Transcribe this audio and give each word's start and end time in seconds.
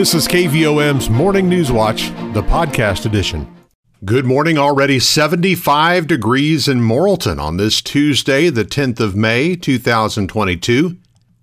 This 0.00 0.14
is 0.14 0.26
KVOM's 0.26 1.10
Morning 1.10 1.46
News 1.46 1.70
Watch, 1.70 2.08
the 2.32 2.42
podcast 2.42 3.04
edition. 3.04 3.54
Good 4.02 4.24
morning. 4.24 4.56
Already 4.56 4.98
75 4.98 6.06
degrees 6.06 6.68
in 6.68 6.80
Morrilton 6.80 7.38
on 7.38 7.58
this 7.58 7.82
Tuesday, 7.82 8.48
the 8.48 8.64
10th 8.64 8.98
of 8.98 9.14
May, 9.14 9.56
2022. 9.56 10.96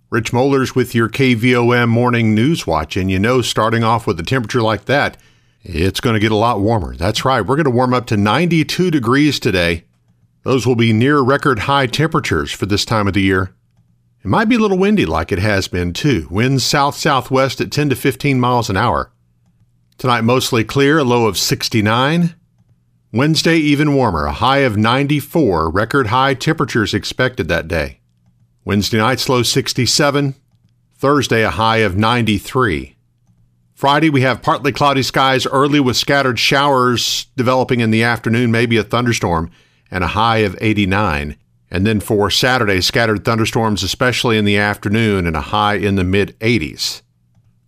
Rich 0.09 0.31
Mollers 0.31 0.73
with 0.73 0.95
your 0.95 1.07
KVOM 1.07 1.87
Morning 1.87 2.33
News 2.33 2.65
Watch. 2.65 2.97
And 2.97 3.11
you 3.11 3.19
know, 3.19 3.43
starting 3.43 3.83
off 3.83 4.07
with 4.07 4.19
a 4.19 4.23
temperature 4.23 4.63
like 4.63 4.85
that, 4.85 5.17
it's 5.61 5.99
going 5.99 6.15
to 6.15 6.19
get 6.19 6.31
a 6.31 6.35
lot 6.35 6.59
warmer. 6.59 6.95
That's 6.95 7.23
right. 7.23 7.41
We're 7.41 7.57
going 7.57 7.65
to 7.65 7.69
warm 7.69 7.93
up 7.93 8.07
to 8.07 8.17
92 8.17 8.89
degrees 8.89 9.39
today. 9.39 9.83
Those 10.41 10.65
will 10.65 10.75
be 10.75 10.93
near 10.93 11.19
record 11.19 11.59
high 11.59 11.85
temperatures 11.85 12.51
for 12.51 12.65
this 12.65 12.85
time 12.85 13.07
of 13.07 13.13
the 13.13 13.21
year. 13.21 13.53
It 14.23 14.27
might 14.27 14.49
be 14.49 14.55
a 14.55 14.59
little 14.59 14.77
windy 14.77 15.05
like 15.05 15.31
it 15.31 15.39
has 15.39 15.67
been 15.67 15.93
too. 15.93 16.27
Winds 16.29 16.63
south 16.63 16.95
southwest 16.95 17.61
at 17.61 17.71
10 17.71 17.89
to 17.89 17.95
15 17.95 18.39
miles 18.39 18.69
an 18.69 18.77
hour. 18.77 19.11
Tonight 19.97 20.21
mostly 20.21 20.63
clear, 20.63 20.99
a 20.99 21.03
low 21.03 21.27
of 21.27 21.37
69. 21.37 22.35
Wednesday 23.13 23.57
even 23.57 23.95
warmer, 23.95 24.25
a 24.25 24.33
high 24.33 24.59
of 24.59 24.77
94, 24.77 25.69
record 25.71 26.07
high 26.07 26.33
temperatures 26.33 26.93
expected 26.93 27.47
that 27.47 27.67
day. 27.67 28.01
Wednesday 28.65 28.97
night 28.97 29.27
low 29.29 29.43
67. 29.43 30.35
Thursday 30.95 31.43
a 31.43 31.51
high 31.51 31.77
of 31.77 31.95
93. 31.95 32.97
Friday 33.73 34.09
we 34.09 34.21
have 34.21 34.41
partly 34.41 34.71
cloudy 34.71 35.03
skies 35.03 35.45
early 35.45 35.79
with 35.79 35.95
scattered 35.95 36.37
showers 36.37 37.27
developing 37.37 37.79
in 37.79 37.91
the 37.91 38.03
afternoon, 38.03 38.51
maybe 38.51 38.75
a 38.75 38.83
thunderstorm, 38.83 39.51
and 39.89 40.03
a 40.03 40.07
high 40.07 40.39
of 40.39 40.57
89. 40.59 41.37
And 41.69 41.85
then 41.85 41.99
for 41.99 42.29
Saturday, 42.29 42.81
scattered 42.81 43.25
thunderstorms, 43.25 43.83
especially 43.83 44.37
in 44.37 44.45
the 44.45 44.57
afternoon, 44.57 45.27
and 45.27 45.35
a 45.35 45.41
high 45.41 45.75
in 45.75 45.95
the 45.95 46.03
mid 46.03 46.39
80s. 46.39 47.01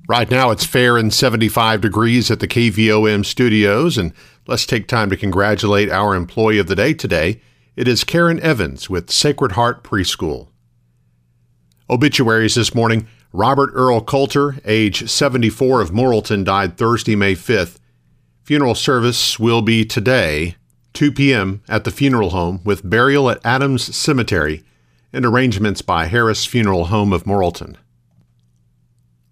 Right 0.08 0.32
now, 0.32 0.50
it's 0.50 0.66
fair 0.66 0.98
and 0.98 1.14
75 1.14 1.82
degrees 1.82 2.32
at 2.32 2.40
the 2.40 2.48
KVOM 2.48 3.26
studios, 3.26 3.98
and 3.98 4.14
let's 4.48 4.66
take 4.66 4.88
time 4.88 5.10
to 5.10 5.18
congratulate 5.18 5.92
our 5.92 6.16
employee 6.16 6.58
of 6.58 6.68
the 6.68 6.76
day 6.76 6.94
today. 6.94 7.42
It 7.76 7.88
is 7.88 8.04
Karen 8.04 8.40
Evans 8.40 8.90
with 8.90 9.12
Sacred 9.12 9.52
Heart 9.52 9.84
Preschool. 9.84 10.48
Obituaries 11.90 12.56
this 12.56 12.74
morning 12.74 13.08
Robert 13.32 13.70
Earl 13.74 14.02
Coulter, 14.02 14.58
age 14.66 15.08
74 15.08 15.82
of 15.82 15.92
Morrilton, 15.92 16.44
died 16.44 16.78
Thursday, 16.78 17.16
May 17.16 17.36
5th. 17.36 17.78
Funeral 18.42 18.74
service 18.74 19.38
will 19.38 19.62
be 19.62 19.86
today 19.86 20.56
2 20.94 21.12
p.m. 21.12 21.62
at 21.70 21.84
the 21.84 21.92
funeral 21.92 22.32
home 22.32 22.62
with 22.64 22.90
burial 22.90 23.30
at 23.30 23.46
Adams 23.46 23.96
Cemetery 23.96 24.64
and 25.14 25.26
arrangements 25.26 25.82
by 25.82 26.06
Harris 26.06 26.46
Funeral 26.46 26.86
Home 26.86 27.14
of 27.14 27.24
Morrilton. 27.24 27.76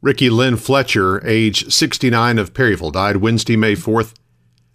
Ricky 0.01 0.29
Lynn 0.29 0.57
Fletcher, 0.57 1.25
age 1.25 1.71
69 1.71 2.37
of 2.37 2.53
Perryville, 2.53 2.91
died 2.91 3.17
Wednesday, 3.17 3.55
May 3.55 3.73
4th. 3.73 4.13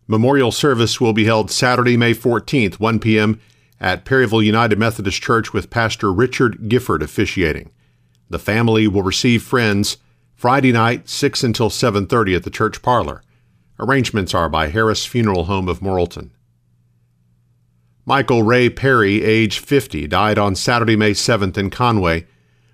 Memorial 0.08 0.50
service 0.50 1.00
will 1.00 1.12
be 1.12 1.24
held 1.24 1.50
Saturday, 1.50 1.96
May 1.96 2.12
14th, 2.12 2.74
1 2.74 2.98
p.m. 2.98 3.40
at 3.80 4.04
Perryville 4.04 4.42
United 4.42 4.78
Methodist 4.78 5.22
Church 5.22 5.52
with 5.52 5.70
Pastor 5.70 6.12
Richard 6.12 6.68
Gifford 6.68 7.02
officiating. 7.02 7.70
The 8.28 8.38
family 8.38 8.88
will 8.88 9.02
receive 9.02 9.42
friends 9.42 9.98
Friday 10.34 10.72
night, 10.72 11.08
6 11.08 11.44
until 11.44 11.70
7:30 11.70 12.36
at 12.36 12.42
the 12.42 12.50
church 12.50 12.82
parlor. 12.82 13.22
Arrangements 13.78 14.34
are 14.34 14.48
by 14.48 14.68
Harris 14.68 15.06
Funeral 15.06 15.44
Home 15.44 15.68
of 15.68 15.80
Morrilton. 15.80 16.30
Michael 18.04 18.42
Ray 18.42 18.68
Perry, 18.68 19.22
age 19.22 19.60
50, 19.60 20.08
died 20.08 20.36
on 20.36 20.56
Saturday, 20.56 20.96
May 20.96 21.12
7th 21.12 21.56
in 21.56 21.70
Conway. 21.70 22.26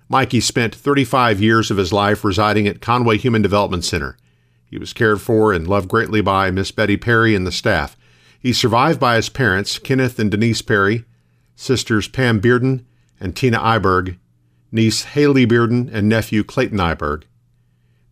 Mikey 0.07 0.39
spent 0.39 0.73
35 0.73 1.39
years 1.39 1.69
of 1.69 1.77
his 1.77 1.93
life 1.93 2.23
residing 2.23 2.67
at 2.67 2.81
Conway 2.81 3.17
Human 3.17 3.43
Development 3.43 3.85
Center. 3.85 4.17
He 4.65 4.79
was 4.79 4.91
cared 4.91 5.21
for 5.21 5.53
and 5.53 5.67
loved 5.67 5.87
greatly 5.87 6.21
by 6.21 6.49
Miss 6.49 6.71
Betty 6.71 6.97
Perry 6.97 7.35
and 7.35 7.45
the 7.45 7.51
staff. 7.51 7.95
He's 8.39 8.57
survived 8.57 8.99
by 8.99 9.17
his 9.17 9.29
parents, 9.29 9.77
Kenneth 9.77 10.17
and 10.17 10.31
Denise 10.31 10.63
Perry, 10.63 11.05
sisters 11.55 12.07
Pam 12.07 12.41
Bearden 12.41 12.85
and 13.19 13.35
Tina 13.35 13.59
Iberg, 13.59 14.17
niece 14.71 15.03
Haley 15.03 15.45
Bearden, 15.45 15.93
and 15.93 16.09
nephew 16.09 16.43
Clayton 16.43 16.79
Iberg. 16.79 17.23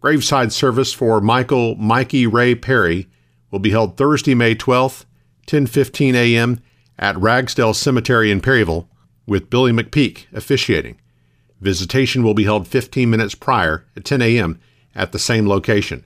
Graveside 0.02 0.54
service 0.54 0.94
for 0.94 1.20
Michael 1.20 1.76
Mikey 1.78 2.28
Ray 2.28 2.54
Perry 2.54 3.08
will 3.50 3.58
be 3.58 3.72
held 3.72 3.98
Thursday, 3.98 4.36
May 4.36 4.54
12th, 4.54 5.06
10:15 5.48 6.14
a.m 6.14 6.62
at 6.98 7.18
Ragsdale 7.18 7.74
Cemetery 7.74 8.32
in 8.32 8.42
Perryville, 8.42 8.90
with 9.26 9.50
Billy 9.50 9.72
McPeak 9.72 10.26
officiating. 10.34 11.00
Visitation 11.60 12.24
will 12.24 12.34
be 12.34 12.46
held 12.46 12.68
15 12.68 13.10
minutes 13.10 13.36
prior 13.36 13.86
at 13.96 14.06
10 14.06 14.22
a.m. 14.22 14.60
at 14.96 15.12
the 15.12 15.20
same 15.20 15.48
location. 15.48 16.04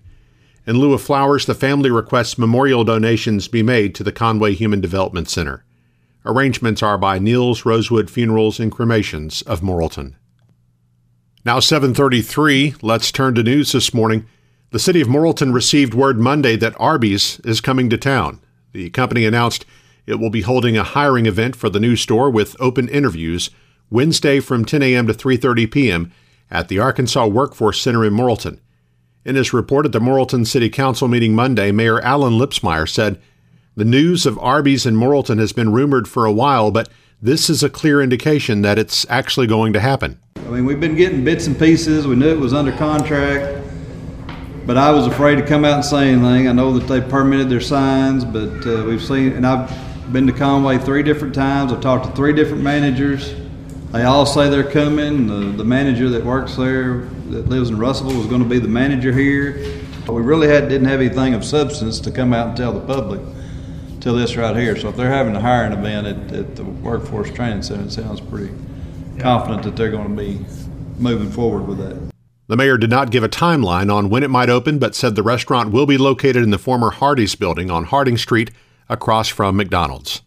In 0.66 0.78
lieu 0.78 0.94
of 0.94 1.01
flowers, 1.01 1.46
the 1.46 1.56
family 1.56 1.90
requests 1.90 2.38
memorial 2.38 2.84
donations 2.84 3.47
be 3.47 3.63
made 3.63 3.96
to 3.96 4.03
the 4.03 4.12
Conway 4.12 4.53
Human 4.53 4.80
Development 4.80 5.30
Center. 5.30 5.66
Arrangements 6.25 6.84
are 6.84 6.97
by 6.97 7.18
Niels 7.18 7.66
Rosewood 7.66 8.09
Funerals 8.09 8.59
and 8.59 8.72
Cremations 8.72 9.41
of 9.44 9.62
Morrilton. 9.62 10.13
Now 11.44 11.59
7:33, 11.59 12.75
let's 12.84 13.12
turn 13.12 13.34
to 13.34 13.44
news 13.44 13.72
this 13.72 13.94
morning. 13.94 14.25
The 14.69 14.78
city 14.78 15.01
of 15.01 15.07
Morrilton 15.07 15.51
received 15.51 15.96
word 15.96 16.19
Monday 16.19 16.56
that 16.57 16.80
Arby's 16.80 17.41
is 17.44 17.59
coming 17.59 17.90
to 17.90 17.97
town. 17.97 18.40
The 18.74 18.91
company 18.91 19.25
announced 19.25 19.66
it 20.06 20.16
will 20.16 20.29
be 20.29 20.41
holding 20.41 20.78
a 20.78 20.84
hiring 20.84 21.25
event 21.25 21.56
for 21.56 21.69
the 21.69 21.79
new 21.79 21.95
store 21.95 22.29
with 22.29 22.56
open 22.59 22.89
interviews 22.89 23.50
Wednesday 23.89 24.39
from 24.39 24.66
10 24.66 24.81
a.m. 24.81 25.06
to 25.07 25.13
3:30 25.13 25.69
p.m. 25.69 26.12
at 26.50 26.69
the 26.69 26.79
Arkansas 26.79 27.28
Workforce 27.28 27.79
Center 27.81 28.06
in 28.06 28.13
Morrilton. 28.13 28.59
In 29.23 29.35
his 29.35 29.53
report 29.53 29.85
at 29.85 29.91
the 29.91 30.00
Morrilton 30.00 30.47
City 30.47 30.69
Council 30.69 31.07
meeting 31.07 31.35
Monday, 31.35 31.72
Mayor 31.72 32.00
Alan 32.01 32.34
Lipsmeyer 32.34 32.89
said, 32.89 33.19
"The 33.75 33.85
news 33.85 34.25
of 34.25 34.39
Arby's 34.39 34.85
in 34.85 34.95
Morrilton 34.95 35.38
has 35.39 35.51
been 35.51 35.73
rumored 35.73 36.07
for 36.07 36.25
a 36.25 36.31
while, 36.31 36.72
but 36.72 36.89
this 37.22 37.50
is 37.50 37.62
a 37.62 37.69
clear 37.69 38.01
indication 38.01 38.62
that 38.63 38.79
it's 38.79 39.06
actually 39.09 39.45
going 39.45 39.73
to 39.73 39.79
happen." 39.79 40.18
I 40.38 40.50
mean, 40.50 40.66
we've 40.66 40.79
been 40.79 40.95
getting 40.95 41.23
bits 41.23 41.47
and 41.47 41.59
pieces. 41.59 42.07
We 42.07 42.16
knew 42.16 42.29
it 42.29 42.39
was 42.39 42.53
under 42.53 42.72
contract, 42.72 43.62
but 44.66 44.78
I 44.78 44.89
was 44.91 45.06
afraid 45.06 45.35
to 45.35 45.45
come 45.45 45.66
out 45.66 45.75
and 45.75 45.85
say 45.85 46.12
anything. 46.12 46.47
I 46.47 46.53
know 46.53 46.78
that 46.79 46.88
they 46.88 47.01
permitted 47.01 47.50
their 47.50 47.62
signs, 47.62 48.23
but 48.23 48.66
uh, 48.66 48.85
we've 48.85 49.03
seen, 49.03 49.33
and 49.33 49.45
I've 49.45 49.69
been 50.11 50.27
to 50.27 50.33
Conway 50.33 50.77
three 50.77 51.03
different 51.03 51.33
times. 51.33 51.72
I've 51.72 51.81
talked 51.81 52.05
to 52.05 52.11
three 52.11 52.33
different 52.33 52.63
managers. 52.63 53.33
They 53.91 54.03
all 54.03 54.25
say 54.25 54.49
they're 54.49 54.69
coming. 54.69 55.27
The, 55.27 55.57
the 55.57 55.63
manager 55.63 56.09
that 56.09 56.23
works 56.23 56.55
there, 56.55 56.99
that 57.29 57.47
lives 57.47 57.69
in 57.69 57.77
Russellville, 57.77 58.17
was 58.17 58.27
going 58.27 58.44
to 58.44 58.47
be 58.47 58.59
the 58.59 58.67
manager 58.67 59.11
here. 59.11 59.81
But 60.05 60.13
we 60.13 60.21
really 60.21 60.47
had, 60.47 60.69
didn't 60.69 60.88
have 60.88 61.00
anything 61.00 61.33
of 61.33 61.45
substance 61.45 62.00
to 62.01 62.11
come 62.11 62.33
out 62.33 62.50
and 62.50 62.57
tell 62.57 62.73
the 62.73 62.85
public 62.85 63.21
till 64.00 64.16
this 64.16 64.35
right 64.35 64.55
here. 64.55 64.75
So 64.77 64.89
if 64.89 64.95
they're 64.95 65.11
having 65.11 65.35
a 65.35 65.41
hiring 65.41 65.73
event 65.73 66.07
at, 66.07 66.33
at 66.33 66.55
the 66.55 66.63
Workforce 66.63 67.31
Training 67.31 67.63
Center, 67.63 67.83
it 67.83 67.91
sounds 67.91 68.19
pretty 68.19 68.53
confident 69.19 69.63
that 69.63 69.75
they're 69.75 69.91
going 69.91 70.16
to 70.16 70.21
be 70.21 70.44
moving 70.97 71.31
forward 71.31 71.67
with 71.67 71.77
that. 71.77 72.11
The 72.47 72.57
mayor 72.57 72.77
did 72.77 72.89
not 72.89 73.11
give 73.11 73.23
a 73.23 73.29
timeline 73.29 73.94
on 73.94 74.09
when 74.09 74.23
it 74.23 74.29
might 74.29 74.50
open, 74.50 74.77
but 74.77 74.95
said 74.95 75.16
the 75.16 75.23
restaurant 75.23 75.71
will 75.71 75.85
be 75.85 75.97
located 75.97 76.44
in 76.44 76.50
the 76.50 76.57
former 76.57 76.89
Hardee's 76.89 77.35
building 77.35 77.71
on 77.71 77.85
Harding 77.85 78.17
Street 78.17 78.51
across 78.91 79.29
from 79.29 79.56
McDonald's. 79.56 80.22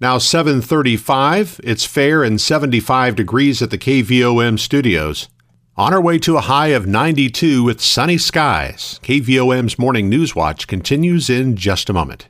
Now 0.00 0.18
7:35, 0.18 1.60
it's 1.62 1.84
fair 1.84 2.24
and 2.24 2.40
75 2.40 3.16
degrees 3.16 3.62
at 3.62 3.70
the 3.70 3.78
KVOM 3.78 4.58
studios. 4.58 5.28
On 5.76 5.94
our 5.94 6.00
way 6.00 6.18
to 6.18 6.36
a 6.36 6.42
high 6.42 6.68
of 6.68 6.86
92 6.86 7.62
with 7.62 7.80
sunny 7.80 8.18
skies. 8.18 9.00
KVOM's 9.02 9.78
Morning 9.78 10.10
News 10.10 10.34
Watch 10.34 10.66
continues 10.66 11.30
in 11.30 11.56
just 11.56 11.88
a 11.88 11.94
moment. 11.94 12.28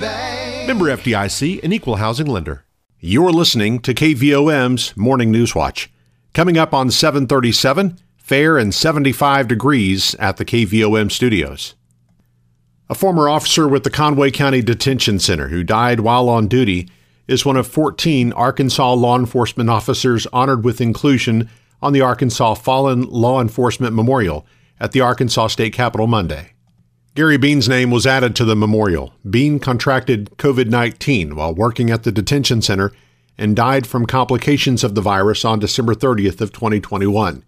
Bank. 0.00 0.66
Member 0.66 0.86
FDIC, 0.86 1.62
an 1.62 1.72
equal 1.72 1.96
housing 1.96 2.26
lender. 2.26 2.64
You're 2.98 3.32
listening 3.32 3.80
to 3.80 3.94
KVOM's 3.94 4.96
Morning 4.96 5.30
News 5.30 5.54
Watch. 5.54 5.90
Coming 6.32 6.58
up 6.58 6.74
on 6.74 6.90
737, 6.90 7.98
fair 8.16 8.56
and 8.56 8.74
75 8.74 9.48
degrees 9.48 10.14
at 10.16 10.36
the 10.36 10.44
KVOM 10.44 11.10
studios. 11.10 11.74
A 12.88 12.94
former 12.94 13.28
officer 13.28 13.68
with 13.68 13.84
the 13.84 13.90
Conway 13.90 14.30
County 14.30 14.62
Detention 14.62 15.18
Center 15.18 15.48
who 15.48 15.62
died 15.62 16.00
while 16.00 16.28
on 16.28 16.48
duty 16.48 16.88
is 17.28 17.46
one 17.46 17.56
of 17.56 17.66
14 17.66 18.32
Arkansas 18.32 18.92
law 18.94 19.16
enforcement 19.16 19.70
officers 19.70 20.26
honored 20.32 20.64
with 20.64 20.80
inclusion 20.80 21.48
on 21.82 21.92
the 21.92 22.00
Arkansas 22.00 22.54
Fallen 22.54 23.02
Law 23.02 23.40
Enforcement 23.40 23.94
Memorial 23.94 24.46
at 24.78 24.92
the 24.92 25.00
Arkansas 25.00 25.48
State 25.48 25.72
Capitol 25.72 26.06
Monday. 26.06 26.52
Gary 27.20 27.36
Bean's 27.36 27.68
name 27.68 27.90
was 27.90 28.06
added 28.06 28.34
to 28.34 28.46
the 28.46 28.56
memorial. 28.56 29.12
Bean 29.28 29.58
contracted 29.58 30.30
COVID 30.38 30.70
19 30.70 31.36
while 31.36 31.54
working 31.54 31.90
at 31.90 32.02
the 32.02 32.10
detention 32.10 32.62
center 32.62 32.92
and 33.36 33.54
died 33.54 33.86
from 33.86 34.06
complications 34.06 34.82
of 34.82 34.94
the 34.94 35.02
virus 35.02 35.44
on 35.44 35.58
December 35.58 35.94
30th 35.94 36.40
of 36.40 36.50
2021. 36.50 37.44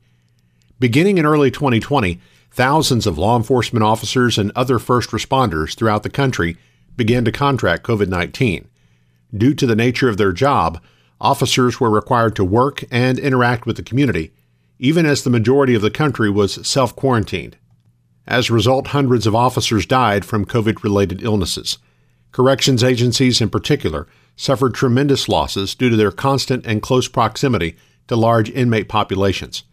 Beginning 0.78 1.16
in 1.16 1.24
early 1.24 1.50
2020, 1.50 2.20
thousands 2.50 3.06
of 3.06 3.16
law 3.16 3.34
enforcement 3.34 3.82
officers 3.82 4.36
and 4.36 4.52
other 4.54 4.78
first 4.78 5.08
responders 5.08 5.74
throughout 5.74 6.02
the 6.02 6.10
country 6.10 6.58
began 6.98 7.24
to 7.24 7.32
contract 7.32 7.82
COVID 7.82 8.08
19. 8.08 8.68
Due 9.34 9.54
to 9.54 9.66
the 9.66 9.74
nature 9.74 10.10
of 10.10 10.18
their 10.18 10.32
job, 10.32 10.82
officers 11.18 11.80
were 11.80 11.88
required 11.88 12.36
to 12.36 12.44
work 12.44 12.84
and 12.90 13.18
interact 13.18 13.64
with 13.64 13.78
the 13.78 13.82
community, 13.82 14.32
even 14.78 15.06
as 15.06 15.24
the 15.24 15.30
majority 15.30 15.74
of 15.74 15.80
the 15.80 15.90
country 15.90 16.28
was 16.28 16.66
self 16.68 16.94
quarantined. 16.94 17.56
As 18.26 18.48
a 18.48 18.54
result, 18.54 18.88
hundreds 18.88 19.26
of 19.26 19.34
officers 19.34 19.86
died 19.86 20.24
from 20.24 20.44
COVID 20.44 20.82
related 20.82 21.22
illnesses. 21.22 21.78
Corrections 22.30 22.82
agencies, 22.84 23.40
in 23.40 23.50
particular, 23.50 24.06
suffered 24.36 24.74
tremendous 24.74 25.28
losses 25.28 25.74
due 25.74 25.90
to 25.90 25.96
their 25.96 26.12
constant 26.12 26.66
and 26.66 26.82
close 26.82 27.08
proximity 27.08 27.76
to 28.08 28.16
large 28.16 28.50
inmate 28.50 28.88
populations. 28.88 29.64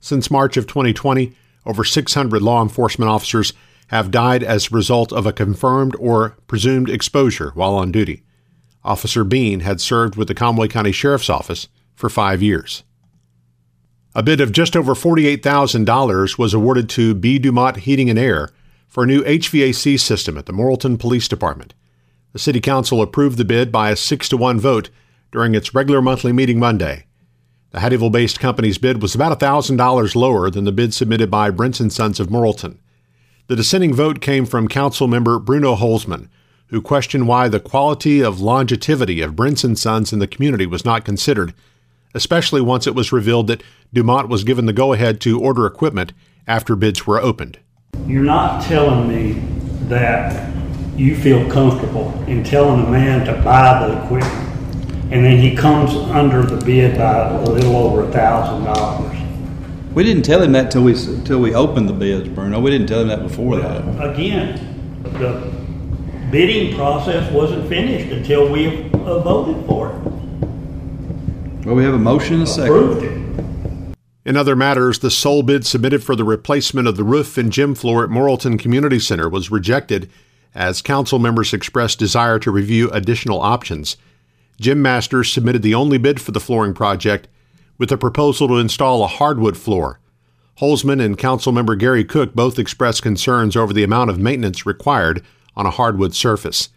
Since 0.00 0.30
March 0.30 0.56
of 0.56 0.66
2020, 0.66 1.34
over 1.66 1.84
600 1.84 2.40
law 2.40 2.62
enforcement 2.62 3.10
officers 3.10 3.52
have 3.88 4.10
died 4.10 4.42
as 4.42 4.66
a 4.66 4.74
result 4.74 5.12
of 5.12 5.26
a 5.26 5.32
confirmed 5.32 5.96
or 5.98 6.36
presumed 6.46 6.88
exposure 6.88 7.50
while 7.54 7.74
on 7.74 7.90
duty. 7.90 8.22
Officer 8.84 9.24
Bean 9.24 9.60
had 9.60 9.80
served 9.80 10.16
with 10.16 10.28
the 10.28 10.34
Conway 10.34 10.68
County 10.68 10.92
Sheriff's 10.92 11.30
Office 11.30 11.68
for 11.94 12.08
five 12.08 12.42
years. 12.42 12.84
A 14.14 14.22
bid 14.22 14.40
of 14.40 14.52
just 14.52 14.74
over 14.74 14.94
$48,000 14.94 16.38
was 16.38 16.54
awarded 16.54 16.88
to 16.90 17.14
B. 17.14 17.38
Dumont 17.38 17.78
Heating 17.78 18.08
and 18.08 18.18
Air 18.18 18.50
for 18.88 19.04
a 19.04 19.06
new 19.06 19.22
HVAC 19.22 20.00
system 20.00 20.38
at 20.38 20.46
the 20.46 20.52
Morrilton 20.52 20.98
Police 20.98 21.28
Department. 21.28 21.74
The 22.32 22.38
City 22.38 22.60
Council 22.60 23.02
approved 23.02 23.38
the 23.38 23.44
bid 23.44 23.70
by 23.70 23.90
a 23.90 23.96
6 23.96 24.28
to 24.30 24.36
1 24.36 24.58
vote 24.58 24.90
during 25.30 25.54
its 25.54 25.74
regular 25.74 26.00
monthly 26.00 26.32
meeting 26.32 26.58
Monday. 26.58 27.04
The 27.70 27.80
Hattieville 27.80 28.10
based 28.12 28.40
company's 28.40 28.78
bid 28.78 29.02
was 29.02 29.14
about 29.14 29.38
$1,000 29.38 30.14
lower 30.14 30.50
than 30.50 30.64
the 30.64 30.72
bid 30.72 30.94
submitted 30.94 31.30
by 31.30 31.50
Brinson 31.50 31.92
Sons 31.92 32.18
of 32.18 32.28
Morrilton. 32.28 32.78
The 33.46 33.56
dissenting 33.56 33.94
vote 33.94 34.20
came 34.22 34.46
from 34.46 34.68
Council 34.68 35.06
member 35.06 35.38
Bruno 35.38 35.74
Holzman, 35.76 36.28
who 36.66 36.80
questioned 36.80 37.28
why 37.28 37.48
the 37.48 37.60
quality 37.60 38.22
of 38.22 38.40
longevity 38.40 39.20
of 39.20 39.34
Brinson 39.34 39.76
Sons 39.76 40.12
in 40.12 40.18
the 40.18 40.26
community 40.26 40.66
was 40.66 40.84
not 40.84 41.04
considered, 41.04 41.52
especially 42.14 42.60
once 42.60 42.86
it 42.86 42.94
was 42.94 43.12
revealed 43.12 43.46
that 43.48 43.62
Dumont 43.92 44.28
was 44.28 44.44
given 44.44 44.66
the 44.66 44.72
go 44.72 44.92
ahead 44.92 45.20
to 45.22 45.40
order 45.40 45.66
equipment 45.66 46.12
after 46.46 46.76
bids 46.76 47.06
were 47.06 47.20
opened. 47.20 47.58
You're 48.06 48.22
not 48.22 48.62
telling 48.64 49.08
me 49.08 49.32
that 49.88 50.52
you 50.96 51.16
feel 51.16 51.48
comfortable 51.50 52.12
in 52.26 52.42
telling 52.44 52.84
a 52.86 52.90
man 52.90 53.24
to 53.26 53.32
buy 53.42 53.86
the 53.86 54.04
equipment 54.04 54.48
and 55.10 55.24
then 55.24 55.38
he 55.38 55.56
comes 55.56 55.94
under 56.10 56.42
the 56.42 56.62
bid 56.64 56.98
by 56.98 57.28
a 57.30 57.42
little 57.44 57.76
over 57.76 58.04
a 58.06 58.12
thousand 58.12 58.64
dollars. 58.64 59.16
We 59.94 60.04
didn't 60.04 60.24
tell 60.24 60.42
him 60.42 60.52
that 60.52 60.70
till 60.70 60.82
we 60.84 60.94
till 61.24 61.40
we 61.40 61.54
opened 61.54 61.88
the 61.88 61.94
bids, 61.94 62.28
Bruno. 62.28 62.60
We 62.60 62.70
didn't 62.70 62.88
tell 62.88 63.00
him 63.00 63.08
that 63.08 63.22
before 63.22 63.56
that. 63.56 63.80
Again, 64.02 65.00
the 65.02 65.50
bidding 66.30 66.76
process 66.76 67.32
wasn't 67.32 67.68
finished 67.68 68.12
until 68.12 68.52
we 68.52 68.90
uh, 68.92 69.20
voted 69.20 69.64
for 69.66 69.90
it. 69.90 70.07
Well, 71.64 71.74
we 71.74 71.84
have 71.84 71.94
a 71.94 71.98
motion 71.98 72.34
and 72.34 72.42
a 72.44 72.46
second. 72.46 72.72
Approved. 72.72 73.96
In 74.24 74.36
other 74.36 74.54
matters, 74.54 74.98
the 74.98 75.10
sole 75.10 75.42
bid 75.42 75.66
submitted 75.66 76.04
for 76.04 76.14
the 76.14 76.24
replacement 76.24 76.86
of 76.86 76.96
the 76.96 77.04
roof 77.04 77.38
and 77.38 77.50
gym 77.52 77.74
floor 77.74 78.04
at 78.04 78.10
Morrilton 78.10 78.58
Community 78.58 78.98
Center 78.98 79.28
was 79.28 79.50
rejected 79.50 80.10
as 80.54 80.82
council 80.82 81.18
members 81.18 81.52
expressed 81.52 81.98
desire 81.98 82.38
to 82.38 82.50
review 82.50 82.90
additional 82.90 83.40
options. 83.40 83.96
Jim 84.60 84.82
Masters 84.82 85.32
submitted 85.32 85.62
the 85.62 85.74
only 85.74 85.98
bid 85.98 86.20
for 86.20 86.32
the 86.32 86.40
flooring 86.40 86.74
project 86.74 87.26
with 87.78 87.90
a 87.90 87.96
proposal 87.96 88.48
to 88.48 88.58
install 88.58 89.02
a 89.02 89.08
hardwood 89.08 89.56
floor. 89.56 89.98
Holzman 90.60 91.04
and 91.04 91.16
Councilmember 91.16 91.78
Gary 91.78 92.04
Cook 92.04 92.34
both 92.34 92.58
expressed 92.58 93.02
concerns 93.02 93.56
over 93.56 93.72
the 93.72 93.84
amount 93.84 94.10
of 94.10 94.18
maintenance 94.18 94.66
required 94.66 95.24
on 95.56 95.64
a 95.64 95.70
hardwood 95.70 96.14
surface. 96.14 96.68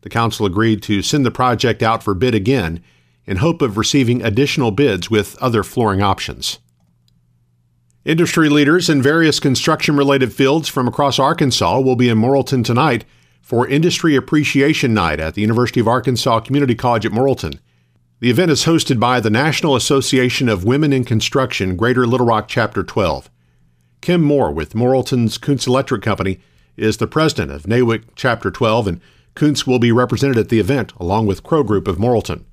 The 0.00 0.10
council 0.10 0.46
agreed 0.46 0.82
to 0.84 1.02
send 1.02 1.26
the 1.26 1.30
project 1.30 1.82
out 1.82 2.02
for 2.02 2.14
bid 2.14 2.34
again 2.34 2.82
in 3.26 3.38
hope 3.38 3.60
of 3.62 3.76
receiving 3.76 4.22
additional 4.22 4.70
bids 4.70 5.10
with 5.10 5.36
other 5.38 5.62
flooring 5.62 6.02
options. 6.02 6.58
Industry 8.04 8.48
leaders 8.48 8.88
in 8.88 9.02
various 9.02 9.40
construction 9.40 9.96
related 9.96 10.32
fields 10.32 10.68
from 10.68 10.86
across 10.86 11.18
Arkansas 11.18 11.80
will 11.80 11.96
be 11.96 12.08
in 12.08 12.18
Morrilton 12.18 12.64
tonight 12.64 13.04
for 13.42 13.66
Industry 13.66 14.14
Appreciation 14.14 14.94
Night 14.94 15.18
at 15.18 15.34
the 15.34 15.40
University 15.40 15.80
of 15.80 15.88
Arkansas 15.88 16.40
Community 16.40 16.74
College 16.74 17.04
at 17.04 17.12
Morrilton. 17.12 17.58
The 18.20 18.30
event 18.30 18.50
is 18.50 18.64
hosted 18.64 18.98
by 18.98 19.20
the 19.20 19.28
National 19.28 19.76
Association 19.76 20.48
of 20.48 20.64
Women 20.64 20.92
in 20.92 21.04
Construction, 21.04 21.76
Greater 21.76 22.06
Little 22.06 22.26
Rock 22.26 22.46
Chapter 22.48 22.82
12. 22.82 23.28
Kim 24.00 24.22
Moore 24.22 24.52
with 24.52 24.74
Morrilton's 24.74 25.36
Kuntz 25.36 25.66
Electric 25.66 26.02
Company 26.02 26.38
is 26.76 26.98
the 26.98 27.06
president 27.06 27.50
of 27.50 27.64
NAWIC 27.64 28.04
Chapter 28.14 28.50
12, 28.50 28.86
and 28.86 29.00
Kuntz 29.34 29.66
will 29.66 29.78
be 29.78 29.90
represented 29.90 30.38
at 30.38 30.48
the 30.48 30.60
event 30.60 30.92
along 30.98 31.26
with 31.26 31.42
Crow 31.42 31.62
Group 31.62 31.88
of 31.88 31.96
Morrilton. 31.96 32.44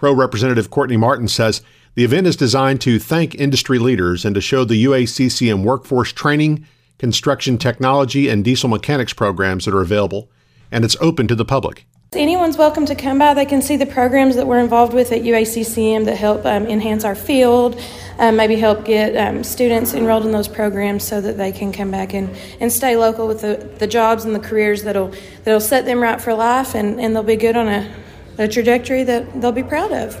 Crow 0.00 0.14
Representative 0.14 0.70
Courtney 0.70 0.96
Martin 0.96 1.28
says 1.28 1.60
the 1.94 2.04
event 2.04 2.26
is 2.26 2.34
designed 2.34 2.80
to 2.80 2.98
thank 2.98 3.34
industry 3.34 3.78
leaders 3.78 4.24
and 4.24 4.34
to 4.34 4.40
show 4.40 4.64
the 4.64 4.82
UACCM 4.82 5.62
workforce 5.62 6.10
training 6.10 6.66
construction 6.96 7.58
technology, 7.58 8.26
and 8.30 8.42
diesel 8.42 8.70
mechanics 8.70 9.12
programs 9.12 9.66
that 9.66 9.74
are 9.74 9.82
available, 9.82 10.30
and 10.72 10.86
it's 10.86 10.96
open 11.02 11.28
to 11.28 11.34
the 11.34 11.44
public. 11.44 11.84
Anyone's 12.14 12.56
welcome 12.56 12.86
to 12.86 12.94
come 12.94 13.18
by. 13.18 13.34
They 13.34 13.44
can 13.44 13.60
see 13.60 13.76
the 13.76 13.84
programs 13.84 14.36
that 14.36 14.46
we're 14.46 14.58
involved 14.58 14.94
with 14.94 15.12
at 15.12 15.20
UACCM 15.20 16.06
that 16.06 16.16
help 16.16 16.46
um, 16.46 16.66
enhance 16.66 17.04
our 17.04 17.14
field, 17.14 17.78
um, 18.18 18.36
maybe 18.36 18.56
help 18.56 18.86
get 18.86 19.14
um, 19.16 19.44
students 19.44 19.92
enrolled 19.92 20.24
in 20.24 20.32
those 20.32 20.48
programs 20.48 21.06
so 21.06 21.20
that 21.20 21.36
they 21.36 21.52
can 21.52 21.72
come 21.72 21.90
back 21.90 22.14
and, 22.14 22.34
and 22.58 22.72
stay 22.72 22.96
local 22.96 23.28
with 23.28 23.42
the, 23.42 23.70
the 23.78 23.86
jobs 23.86 24.24
and 24.24 24.34
the 24.34 24.40
careers 24.40 24.82
that'll, 24.82 25.12
that'll 25.44 25.60
set 25.60 25.84
them 25.84 26.00
right 26.00 26.22
for 26.22 26.32
life 26.32 26.74
and, 26.74 26.98
and 26.98 27.14
they'll 27.14 27.22
be 27.22 27.36
good 27.36 27.54
on 27.54 27.68
a, 27.68 27.90
a 28.38 28.48
trajectory 28.48 29.04
that 29.04 29.40
they'll 29.40 29.52
be 29.52 29.62
proud 29.62 29.92
of. 29.92 30.20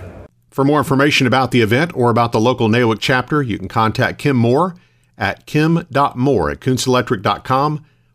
For 0.50 0.64
more 0.64 0.78
information 0.78 1.26
about 1.26 1.52
the 1.52 1.60
event 1.60 1.92
or 1.94 2.10
about 2.10 2.32
the 2.32 2.40
local 2.40 2.68
NAWIC 2.68 2.98
chapter, 3.00 3.42
you 3.42 3.56
can 3.58 3.68
contact 3.68 4.18
Kim 4.18 4.36
Moore 4.36 4.74
at 5.16 5.46
kim.moore 5.46 6.50
at 6.50 6.60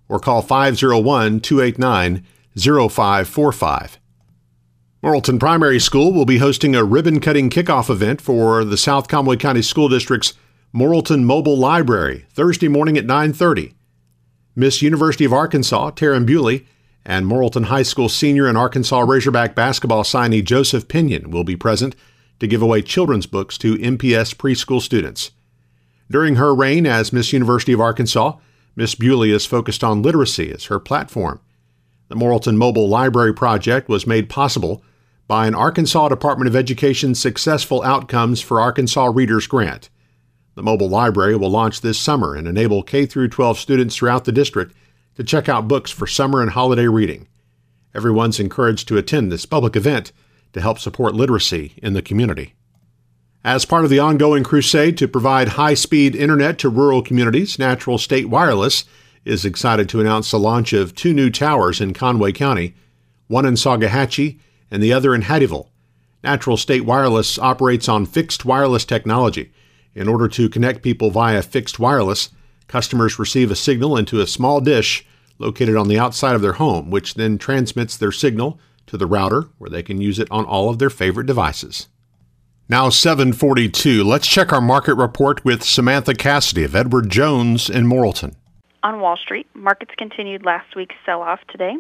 or 0.08 0.20
call 0.20 0.42
501 0.42 1.40
289 1.40 2.26
0545. 2.58 4.00
Morrilton 5.04 5.40
Primary 5.40 5.80
School 5.80 6.12
will 6.12 6.26
be 6.26 6.40
hosting 6.40 6.76
a 6.76 6.84
ribbon 6.84 7.20
cutting 7.20 7.50
kickoff 7.50 7.90
event 7.90 8.20
for 8.20 8.66
the 8.66 8.78
South 8.78 9.08
Conway 9.08 9.38
County 9.38 9.62
School 9.62 9.88
District's 9.88 10.34
Morrilton 10.74 11.24
Mobile 11.24 11.58
Library 11.58 12.26
Thursday 12.32 12.68
morning 12.68 12.98
at 12.98 13.06
9:30. 13.06 13.74
Miss 14.56 14.82
University 14.82 15.24
of 15.24 15.32
Arkansas 15.32 15.92
Taryn 15.92 16.26
Bewley 16.26 16.66
and 17.06 17.26
Morrilton 17.26 17.66
High 17.66 17.84
School 17.84 18.10
senior 18.10 18.48
and 18.48 18.58
Arkansas 18.58 19.00
Razorback 19.00 19.54
basketball 19.54 20.04
signee 20.04 20.44
Joseph 20.44 20.88
Pinion 20.88 21.30
will 21.30 21.44
be 21.44 21.56
present 21.56 21.96
to 22.40 22.48
give 22.48 22.62
away 22.62 22.82
children's 22.82 23.28
books 23.28 23.58
to 23.60 23.76
MPS 23.76 24.36
preschool 24.36 24.82
students. 24.82 25.32
During 26.10 26.36
her 26.36 26.54
reign 26.54 26.86
as 26.86 27.14
Miss 27.14 27.34
University 27.34 27.74
of 27.74 27.82
Arkansas, 27.82 28.38
Miss 28.76 28.96
Bewley 28.96 29.32
has 29.32 29.46
focused 29.46 29.84
on 29.84 30.02
literacy 30.02 30.52
as 30.52 30.66
her 30.66 30.80
platform. 30.80 31.40
The 32.10 32.16
Morrilton 32.16 32.58
Mobile 32.58 32.90
Library 32.90 33.34
Project 33.34 33.88
was 33.88 34.06
made 34.06 34.30
possible 34.30 34.84
by 35.28 35.48
an 35.48 35.56
Arkansas 35.56 36.10
Department 36.10 36.48
of 36.48 36.56
Education 36.56 37.16
Successful 37.16 37.82
Outcomes 37.84 38.42
for 38.42 38.60
Arkansas 38.60 39.06
Readers 39.06 39.48
grant. 39.48 39.90
The 40.56 40.64
mobile 40.64 40.90
library 40.90 41.36
will 41.36 41.50
launch 41.50 41.82
this 41.82 42.00
summer 42.00 42.36
and 42.36 42.48
enable 42.48 42.84
K 42.84 43.06
12 43.06 43.60
students 43.60 43.96
throughout 43.96 44.26
the 44.26 44.32
district 44.32 44.76
to 45.16 45.24
check 45.24 45.50
out 45.50 45.68
books 45.68 45.92
for 45.92 46.08
summer 46.08 46.42
and 46.42 46.52
holiday 46.52 46.88
reading. 46.88 47.28
Everyone's 47.94 48.40
encouraged 48.40 48.88
to 48.90 48.98
attend 48.98 49.32
this 49.32 49.46
public 49.46 49.76
event 49.76 50.12
to 50.54 50.62
help 50.62 50.80
support 50.80 51.16
literacy 51.16 51.74
in 51.78 51.94
the 51.94 52.02
community. 52.02 52.54
As 53.44 53.64
part 53.64 53.84
of 53.84 53.90
the 53.90 54.00
ongoing 54.00 54.44
crusade 54.44 54.98
to 54.98 55.08
provide 55.08 55.50
high 55.50 55.76
speed 55.76 56.16
internet 56.16 56.58
to 56.60 56.70
rural 56.70 57.02
communities, 57.02 57.60
Natural 57.60 57.98
State 57.98 58.28
Wireless 58.28 58.86
is 59.24 59.46
excited 59.46 59.88
to 59.90 60.02
announce 60.02 60.32
the 60.32 60.40
launch 60.40 60.74
of 60.74 60.96
two 60.96 61.14
new 61.14 61.30
towers 61.30 61.80
in 61.80 61.94
Conway 61.94 62.32
County, 62.32 62.74
one 63.28 63.46
in 63.46 63.54
Solgohachia 63.54 64.40
and 64.72 64.82
the 64.82 64.94
other 64.94 65.14
in 65.14 65.22
Hattieville. 65.22 65.70
Natural 66.24 66.58
State 66.58 66.86
Wireless 66.86 67.38
operates 67.38 67.88
on 67.88 68.06
fixed 68.06 68.46
wireless 68.46 68.84
technology. 68.84 69.52
In 69.94 70.08
order 70.08 70.28
to 70.28 70.50
connect 70.50 70.82
people 70.82 71.12
via 71.12 71.42
fixed 71.42 71.80
wireless, 71.80 72.30
customers 72.68 73.20
receive 73.20 73.52
a 73.52 73.56
signal 73.56 73.98
into 73.98 74.20
a 74.20 74.28
small 74.28 74.62
dish 74.62 75.06
located 75.38 75.76
on 75.76 75.88
the 75.88 76.00
outside 76.00 76.36
of 76.36 76.42
their 76.42 76.54
home, 76.54 76.90
which 76.90 77.16
then 77.16 77.38
transmits 77.38 77.98
their 77.98 78.12
signal 78.12 78.60
to 78.88 78.98
the 78.98 79.08
router 79.08 79.50
where 79.58 79.70
they 79.70 79.84
can 79.84 80.02
use 80.02 80.20
it 80.20 80.30
on 80.32 80.46
all 80.46 80.70
of 80.70 80.80
their 80.80 80.90
favorite 80.90 81.28
devices. 81.28 81.88
Now 82.68 82.90
742. 82.90 84.04
Let's 84.04 84.28
check 84.28 84.52
our 84.52 84.62
market 84.62 84.96
report 84.96 85.46
with 85.46 85.64
Samantha 85.64 86.16
Cassidy 86.16 86.64
of 86.64 86.76
Edward 86.76 87.10
Jones 87.10 87.70
in 87.70 87.86
Morrilton. 87.86 88.36
On 88.82 89.00
Wall 89.00 89.18
Street, 89.18 89.48
markets 89.54 89.92
continued 89.98 90.46
last 90.46 90.76
week's 90.76 90.96
sell-off 91.06 91.40
today 91.48 91.76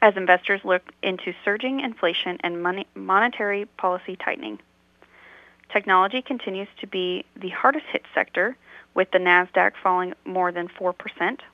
as 0.00 0.16
investors 0.16 0.60
look 0.64 0.82
into 1.02 1.34
surging 1.44 1.80
inflation 1.80 2.38
and 2.40 2.62
money, 2.62 2.86
monetary 2.94 3.66
policy 3.76 4.16
tightening. 4.16 4.58
Technology 5.72 6.22
continues 6.22 6.68
to 6.80 6.86
be 6.86 7.24
the 7.36 7.50
hardest 7.50 7.84
hit 7.92 8.02
sector, 8.14 8.56
with 8.98 9.10
the 9.12 9.18
Nasdaq 9.18 9.74
falling 9.80 10.12
more 10.24 10.50
than 10.50 10.66
4%, 10.66 10.92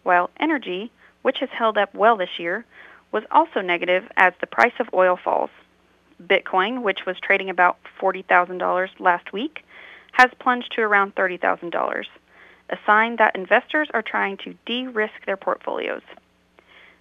while 0.03 0.31
energy, 0.41 0.91
which 1.21 1.41
has 1.41 1.51
held 1.51 1.77
up 1.77 1.95
well 1.95 2.17
this 2.17 2.39
year, 2.39 2.65
was 3.13 3.23
also 3.31 3.61
negative 3.61 4.11
as 4.17 4.33
the 4.41 4.47
price 4.47 4.73
of 4.81 4.89
oil 4.95 5.19
falls. 5.23 5.51
Bitcoin, 6.23 6.81
which 6.81 7.05
was 7.07 7.21
trading 7.21 7.51
about 7.51 7.77
$40,000 8.01 8.89
last 8.99 9.31
week, 9.35 9.63
has 10.13 10.31
plunged 10.39 10.73
to 10.73 10.81
around 10.81 11.15
$30,000, 11.17 12.07
a 12.71 12.79
sign 12.87 13.17
that 13.17 13.37
investors 13.37 13.91
are 13.93 14.01
trying 14.01 14.39
to 14.39 14.55
de-risk 14.65 15.27
their 15.27 15.37
portfolios. 15.37 16.01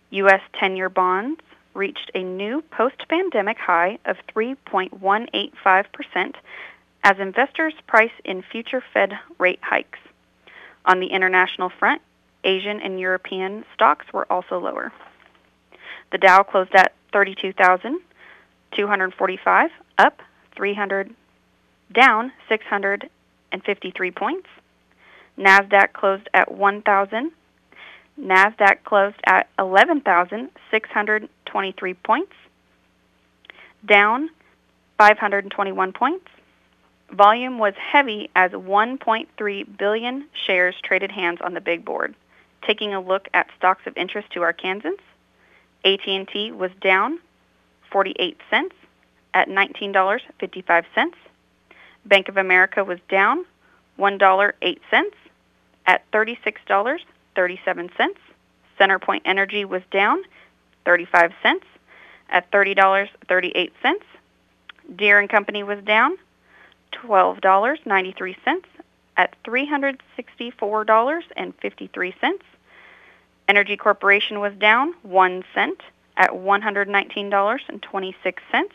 U.S. 0.09 0.41
10-year 0.61 0.89
bonds 0.89 1.39
reached 1.73 2.11
a 2.13 2.21
new 2.21 2.61
post-pandemic 2.63 3.59
high 3.59 3.97
of 4.03 4.17
3.185% 4.35 6.35
as 7.05 7.17
investors 7.17 7.75
price 7.87 8.11
in 8.25 8.41
future 8.41 8.83
Fed 8.93 9.13
rate 9.39 9.59
hikes. 9.61 9.99
On 10.85 10.99
the 10.99 11.07
international 11.07 11.69
front, 11.69 12.01
Asian 12.43 12.81
and 12.81 12.99
European 12.99 13.63
stocks 13.73 14.05
were 14.13 14.29
also 14.31 14.59
lower. 14.59 14.91
The 16.11 16.17
Dow 16.17 16.43
closed 16.43 16.75
at 16.75 16.91
32,245, 17.13 19.69
up 19.97 20.21
300, 20.55 21.15
down 21.91 22.31
653 22.49 24.11
points. 24.11 24.49
Nasdaq 25.37 25.93
closed 25.93 26.27
at 26.33 26.51
1,000. 26.51 27.31
Nasdaq 28.19 28.83
closed 28.83 29.21
at 29.25 29.47
11,623 29.57 31.93
points, 31.95 32.33
down 33.85 34.29
521 34.99 35.93
points. 35.93 36.27
Volume 37.13 37.59
was 37.59 37.75
heavy 37.77 38.29
as 38.35 38.51
1.3 38.51 39.77
billion 39.77 40.25
shares 40.33 40.75
traded 40.83 41.11
hands 41.11 41.39
on 41.41 41.53
the 41.53 41.61
big 41.61 41.85
board. 41.85 42.15
Taking 42.65 42.95
a 42.95 42.99
look 42.99 43.27
at 43.35 43.51
stocks 43.55 43.85
of 43.85 43.95
interest 43.95 44.31
to 44.31 44.39
Arkansans, 44.39 44.97
AT&T 45.85 46.51
was 46.53 46.71
down 46.81 47.19
48 47.91 48.37
cents 48.49 48.75
at 49.35 49.47
$19.55. 49.47 51.13
Bank 52.05 52.29
of 52.29 52.37
America 52.37 52.83
was 52.83 52.97
down 53.09 53.45
$1.08 53.99 55.03
at 55.85 56.11
$36.37. 56.11 58.09
CenterPoint 58.79 59.21
Energy 59.23 59.65
was 59.65 59.83
down 59.91 60.23
35 60.85 61.31
cents 61.43 61.65
at 62.29 62.49
$30.38. 62.49 63.69
Deere 64.95 65.27
& 65.27 65.29
Company 65.29 65.61
was 65.61 65.83
down 65.83 66.17
$12.93 66.93 68.63
at 69.17 69.35
$364.53. 69.43 72.39
Entergy 73.49 73.77
Corporation 73.77 74.39
was 74.39 74.53
down 74.53 74.93
1 75.03 75.43
cent 75.53 75.81
at 76.17 76.31
$119.26. 76.31 78.69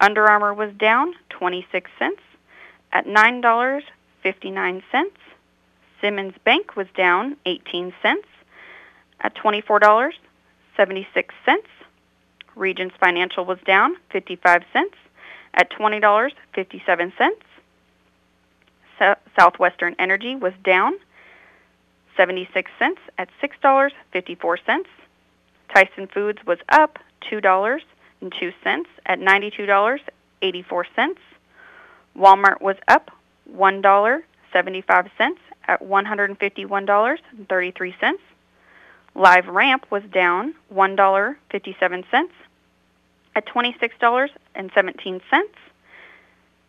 Under 0.00 0.28
Armour 0.28 0.54
was 0.54 0.72
down 0.74 1.14
26 1.30 1.90
cents 1.98 2.20
at 2.92 3.06
$9.59. 3.06 4.82
Simmons 6.00 6.34
Bank 6.44 6.76
was 6.76 6.86
down 6.96 7.36
18 7.46 7.92
cents 8.02 8.26
at 9.20 9.34
$24.76. 9.36 11.62
Regions 12.56 12.92
Financial 13.00 13.44
was 13.44 13.58
down 13.64 13.96
55 14.10 14.64
cents 14.72 14.96
at 15.54 15.70
$20.57. 15.70 17.32
Southwestern 19.36 19.96
Energy 19.98 20.36
was 20.36 20.52
down 20.64 20.94
76 22.16 22.70
cents 22.78 23.00
at 23.18 23.28
$6.54. 23.42 24.84
Tyson 25.74 26.06
Foods 26.06 26.38
was 26.46 26.58
up 26.68 27.00
$2.02 27.30 28.84
at 29.06 29.18
$92.84. 29.18 31.16
Walmart 32.16 32.60
was 32.60 32.76
up 32.88 33.10
$1.75 33.54 35.36
at 35.66 35.80
$151.33. 35.80 38.12
LiveRamp 39.14 39.82
was 39.90 40.02
down 40.12 40.54
$1.57 40.74 42.28
at 43.34 43.46
$26.17. 44.56 45.20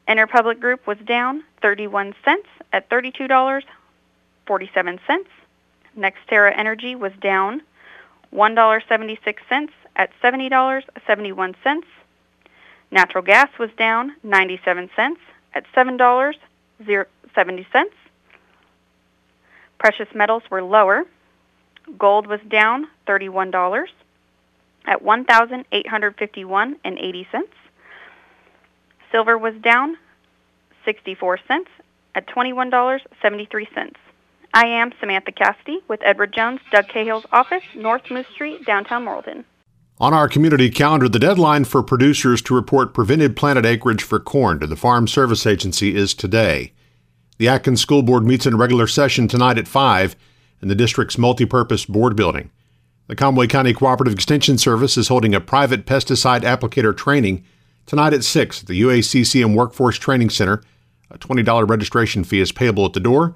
Interpublic 0.08 0.60
Group 0.60 0.86
was 0.86 0.98
down 1.06 1.44
31 1.62 2.14
cents 2.26 2.48
at 2.72 2.90
$32.47. 2.90 5.00
NextEra 5.98 6.58
Energy 6.58 6.96
was 6.96 7.12
down 7.22 7.62
$1.76 8.34 9.70
at 9.96 10.10
$70.71. 10.22 11.84
Natural 12.92 13.24
gas 13.24 13.50
was 13.58 13.70
down 13.78 14.14
97 14.24 14.90
cents 14.96 15.20
at 15.54 15.66
$7.70. 15.76 17.86
Precious 19.80 20.08
metals 20.14 20.44
were 20.50 20.64
lower. 20.64 21.04
Gold 21.98 22.28
was 22.28 22.40
down 22.50 22.88
$31 23.08 23.88
at 24.86 25.02
1851 25.02 26.76
and 26.84 26.98
80 26.98 27.28
cents. 27.32 27.54
Silver 29.14 29.38
was 29.38 29.54
down 29.62 29.96
64 30.86 31.40
cents 31.48 31.70
at 32.16 32.28
$21.73. 32.28 33.94
I 34.56 34.66
am 34.66 34.92
Samantha 35.00 35.32
Cassidy 35.32 35.82
with 35.88 36.00
Edward 36.04 36.34
Jones, 36.34 36.62
Doug 36.72 36.88
Cahill's 36.88 37.26
office, 37.32 37.64
North 37.76 38.10
Moose 38.10 38.26
Street, 38.34 38.66
downtown 38.66 39.06
Morrilton. 39.06 39.46
On 40.00 40.16
our 40.16 40.28
community 40.28 40.72
calendar, 40.72 41.08
the 41.08 41.20
deadline 41.20 41.64
for 41.64 41.84
producers 41.84 42.42
to 42.42 42.56
report 42.56 42.96
prevented 42.96 43.36
planted 43.36 43.68
acreage 43.68 44.02
for 44.02 44.20
corn 44.20 44.60
to 44.60 44.68
the 44.68 44.76
Farm 44.76 45.08
Service 45.08 45.46
Agency 45.46 45.96
is 45.96 46.16
today. 46.16 46.74
The 47.38 47.48
Atkins 47.48 47.82
School 47.82 48.02
Board 48.02 48.26
meets 48.26 48.48
in 48.48 48.58
regular 48.58 48.88
session 48.88 49.28
tonight 49.28 49.60
at 49.60 49.68
5 49.68 50.16
in 50.62 50.70
the 50.70 50.76
district's 50.76 51.18
multipurpose 51.18 51.88
board 51.88 52.16
building. 52.16 52.50
The 53.08 53.16
Conway 53.16 53.46
County 53.46 53.74
Cooperative 53.74 54.16
Extension 54.16 54.58
Service 54.58 54.98
is 54.98 55.10
holding 55.10 55.36
a 55.36 55.40
private 55.40 55.86
pesticide 55.86 56.42
applicator 56.42 56.98
training 56.98 57.44
tonight 57.86 58.14
at 58.14 58.24
6 58.24 58.62
at 58.62 58.68
the 58.68 58.82
UACCM 58.82 59.56
Workforce 59.56 59.98
Training 59.98 60.30
Center. 60.30 60.62
A 61.12 61.18
$20 61.18 61.70
registration 61.70 62.24
fee 62.24 62.40
is 62.40 62.52
payable 62.52 62.86
at 62.86 62.94
the 62.94 63.00
door. 63.00 63.36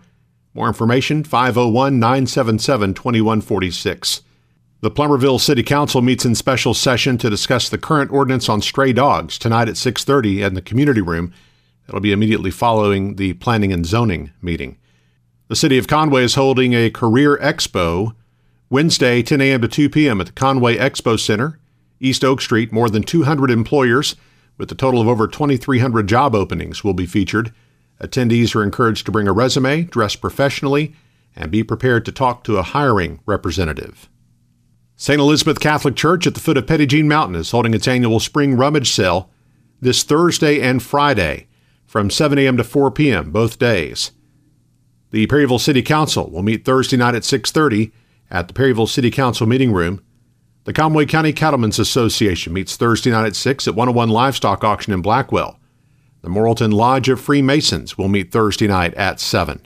More 0.53 0.67
information 0.67 1.23
501 1.23 1.99
977 1.99 2.93
2146. 2.93 4.21
The 4.81 4.91
Plumerville 4.91 5.39
City 5.39 5.63
Council 5.63 6.01
meets 6.01 6.25
in 6.25 6.35
special 6.35 6.73
session 6.73 7.17
to 7.19 7.29
discuss 7.29 7.69
the 7.69 7.77
current 7.77 8.11
ordinance 8.11 8.47
on 8.47 8.61
stray 8.61 8.93
dogs 8.93 9.37
tonight 9.37 9.67
at 9.67 9.75
6:30 9.75 10.43
in 10.43 10.53
the 10.53 10.61
community 10.61 11.01
room. 11.01 11.31
It'll 11.87 11.99
be 11.99 12.11
immediately 12.11 12.51
following 12.51 13.15
the 13.15 13.33
planning 13.33 13.71
and 13.71 13.85
zoning 13.85 14.31
meeting. 14.41 14.77
The 15.47 15.55
City 15.55 15.77
of 15.77 15.87
Conway 15.87 16.23
is 16.23 16.35
holding 16.35 16.73
a 16.73 16.89
career 16.89 17.37
expo 17.37 18.13
Wednesday 18.69 19.23
10 19.23 19.39
a.m. 19.41 19.61
to 19.61 19.67
2 19.67 19.89
p.m. 19.89 20.19
at 20.19 20.27
the 20.27 20.33
Conway 20.33 20.75
Expo 20.75 21.19
Center, 21.19 21.57
East 21.99 22.23
Oak 22.25 22.41
Street. 22.41 22.71
More 22.71 22.89
than 22.89 23.03
200 23.03 23.49
employers 23.49 24.15
with 24.57 24.71
a 24.71 24.75
total 24.75 25.01
of 25.01 25.07
over 25.07 25.27
2,300 25.27 26.07
job 26.07 26.33
openings 26.33 26.83
will 26.83 26.93
be 26.93 27.05
featured. 27.05 27.53
Attendees 28.01 28.55
are 28.55 28.63
encouraged 28.63 29.05
to 29.05 29.11
bring 29.11 29.27
a 29.27 29.33
resume, 29.33 29.83
dress 29.83 30.15
professionally, 30.15 30.95
and 31.35 31.51
be 31.51 31.63
prepared 31.63 32.05
to 32.05 32.11
talk 32.11 32.43
to 32.43 32.57
a 32.57 32.63
hiring 32.63 33.19
representative. 33.25 34.09
St. 34.95 35.19
Elizabeth 35.19 35.59
Catholic 35.59 35.95
Church 35.95 36.25
at 36.25 36.33
the 36.33 36.39
foot 36.39 36.57
of 36.57 36.65
Petit 36.65 37.03
Mountain 37.03 37.35
is 37.35 37.51
holding 37.51 37.75
its 37.75 37.87
annual 37.87 38.19
spring 38.19 38.55
rummage 38.55 38.91
sale 38.91 39.29
this 39.79 40.03
Thursday 40.03 40.59
and 40.59 40.81
Friday 40.81 41.47
from 41.85 42.09
7 42.09 42.37
a.m. 42.39 42.57
to 42.57 42.63
4 42.63 42.89
p.m. 42.91 43.31
both 43.31 43.59
days. 43.59 44.11
The 45.11 45.27
Perryville 45.27 45.59
City 45.59 45.81
Council 45.81 46.29
will 46.29 46.41
meet 46.41 46.65
Thursday 46.65 46.97
night 46.97 47.15
at 47.15 47.21
6:30 47.21 47.91
at 48.29 48.47
the 48.47 48.53
Perryville 48.53 48.87
City 48.87 49.11
Council 49.11 49.47
meeting 49.47 49.71
room. 49.71 50.03
The 50.67 50.73
Conway 50.73 51.05
County 51.05 51.31
Cattlemen's 51.31 51.79
Association 51.79 52.51
meets 52.51 52.75
Thursday 52.75 53.09
night 53.09 53.25
at 53.25 53.37
6 53.37 53.69
at 53.69 53.75
101 53.75 54.09
Livestock 54.09 54.65
Auction 54.65 54.91
in 54.91 55.01
Blackwell. 55.01 55.61
The 56.23 56.27
Morrilton 56.27 56.73
Lodge 56.73 57.07
of 57.07 57.21
Freemasons 57.21 57.97
will 57.97 58.09
meet 58.09 58.33
Thursday 58.33 58.67
night 58.67 58.93
at 58.95 59.21
7. 59.21 59.65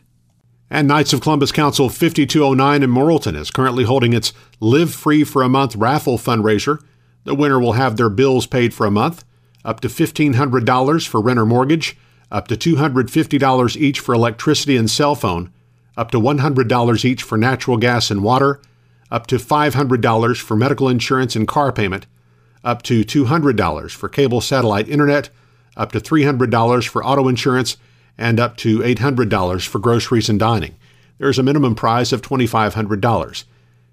And 0.69 0.87
Knights 0.87 1.11
of 1.11 1.21
Columbus 1.21 1.51
Council 1.51 1.89
5209 1.89 2.83
in 2.83 2.91
Morrilton 2.91 3.35
is 3.35 3.49
currently 3.49 3.83
holding 3.83 4.13
its 4.13 4.31
Live 4.59 4.93
Free 4.93 5.23
for 5.23 5.41
a 5.41 5.49
Month 5.49 5.75
raffle 5.75 6.19
fundraiser. 6.19 6.77
The 7.23 7.33
winner 7.33 7.59
will 7.59 7.73
have 7.73 7.97
their 7.97 8.07
bills 8.07 8.45
paid 8.45 8.71
for 8.71 8.85
a 8.85 8.91
month. 8.91 9.23
up 9.65 9.79
to 9.79 9.87
$1,500 9.87 11.07
for 11.07 11.19
rent 11.19 11.39
or 11.39 11.47
mortgage, 11.47 11.97
up 12.29 12.47
to 12.49 12.55
$250 12.55 13.75
each 13.75 13.99
for 13.99 14.13
electricity 14.13 14.77
and 14.77 14.87
cell 14.87 15.15
phone, 15.15 15.51
up 15.97 16.11
to 16.11 16.19
$100 16.19 17.05
each 17.05 17.23
for 17.23 17.39
natural 17.39 17.77
gas 17.77 18.11
and 18.11 18.21
water, 18.21 18.61
up 19.11 19.27
to 19.27 19.35
$500 19.35 20.41
for 20.41 20.55
medical 20.55 20.87
insurance 20.87 21.35
and 21.35 21.47
car 21.47 21.71
payment, 21.71 22.07
up 22.63 22.81
to 22.83 23.03
$200 23.03 23.91
for 23.91 24.09
cable 24.09 24.41
satellite 24.41 24.87
internet, 24.87 25.29
up 25.75 25.91
to 25.91 25.99
$300 25.99 26.87
for 26.87 27.03
auto 27.03 27.27
insurance, 27.27 27.77
and 28.17 28.39
up 28.39 28.55
to 28.57 28.79
$800 28.79 29.67
for 29.67 29.79
groceries 29.79 30.29
and 30.29 30.39
dining. 30.39 30.75
There 31.17 31.29
is 31.29 31.39
a 31.39 31.43
minimum 31.43 31.75
prize 31.75 32.13
of 32.13 32.21
$2,500. 32.21 33.43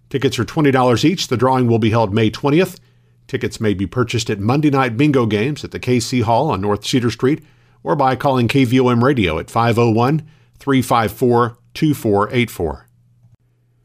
Tickets 0.08 0.38
are 0.38 0.44
$20 0.44 1.04
each. 1.04 1.28
The 1.28 1.36
drawing 1.36 1.66
will 1.66 1.78
be 1.78 1.90
held 1.90 2.14
May 2.14 2.30
20th. 2.30 2.78
Tickets 3.26 3.60
may 3.60 3.74
be 3.74 3.86
purchased 3.86 4.30
at 4.30 4.40
Monday 4.40 4.70
night 4.70 4.96
bingo 4.96 5.26
games 5.26 5.62
at 5.64 5.70
the 5.70 5.80
KC 5.80 6.22
Hall 6.22 6.50
on 6.50 6.62
North 6.62 6.86
Cedar 6.86 7.10
Street 7.10 7.44
or 7.82 7.94
by 7.94 8.16
calling 8.16 8.48
KVOM 8.48 9.02
Radio 9.02 9.38
at 9.38 9.50
501 9.50 10.26
354 10.58 11.58
2484. 11.74 12.87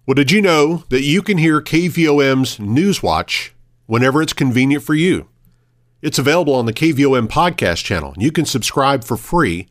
Well, 0.05 0.15
did 0.15 0.31
you 0.31 0.41
know 0.41 0.83
that 0.89 1.03
you 1.03 1.21
can 1.21 1.37
hear 1.37 1.61
KVOM's 1.61 2.57
Newswatch 2.57 3.51
whenever 3.85 4.21
it's 4.21 4.33
convenient 4.33 4.83
for 4.83 4.93
you? 4.93 5.29
It's 6.01 6.19
available 6.19 6.55
on 6.55 6.65
the 6.65 6.73
KVOM 6.73 7.29
podcast 7.29 7.85
channel. 7.85 8.13
You 8.17 8.29
can 8.29 8.43
subscribe 8.43 9.05
for 9.05 9.15
free 9.15 9.69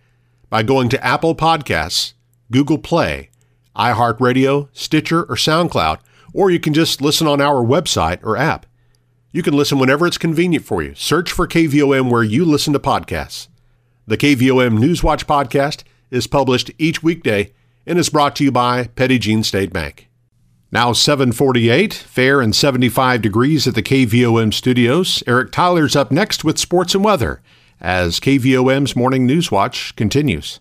by 0.49 0.63
going 0.63 0.89
to 0.89 1.05
Apple 1.05 1.35
Podcasts, 1.35 2.15
Google 2.51 2.79
Play, 2.79 3.29
iHeartRadio, 3.77 4.71
Stitcher, 4.73 5.25
or 5.25 5.37
SoundCloud, 5.37 5.99
or 6.33 6.51
you 6.51 6.59
can 6.59 6.73
just 6.73 7.03
listen 7.03 7.27
on 7.27 7.43
our 7.43 7.63
website 7.63 8.25
or 8.25 8.39
app. 8.39 8.65
You 9.33 9.43
can 9.43 9.55
listen 9.55 9.79
whenever 9.79 10.07
it's 10.07 10.17
convenient 10.17 10.65
for 10.65 10.83
you. 10.83 10.95
Search 10.95 11.31
for 11.31 11.47
KVOM 11.47 12.11
where 12.11 12.23
you 12.23 12.47
listen 12.47 12.73
to 12.73 12.79
podcasts. 12.79 13.49
The 14.07 14.17
KVOM 14.17 14.79
Newswatch 14.79 15.27
podcast 15.27 15.83
is 16.11 16.27
published 16.27 16.71
each 16.79 17.03
weekday 17.03 17.53
and 17.85 17.99
is 17.99 18.09
brought 18.09 18.35
to 18.37 18.45
you 18.45 18.51
by 18.51 18.87
Petit 18.87 19.19
Jean 19.19 19.43
State 19.43 19.75
Bank. 19.75 20.09
Now 20.75 20.95
748, 20.95 21.93
fair 21.93 22.41
and 22.41 22.57
75 22.57 23.21
degrees 23.21 23.69
at 23.69 23.75
the 23.75 23.83
KVOM 23.83 24.55
studios. 24.55 25.23
Eric 25.27 25.53
Tyler's 25.53 25.95
up 25.95 26.11
next 26.11 26.45
with 26.45 26.59
sports 26.59 26.95
and 26.95 27.05
weather 27.05 27.43
as 27.79 28.19
KVOM's 28.19 28.97
Morning 28.97 29.29
Newswatch 29.29 29.95
continues. 29.97 30.61